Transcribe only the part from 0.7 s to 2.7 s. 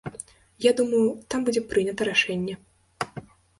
думаю, там будзе прынята рашэнне.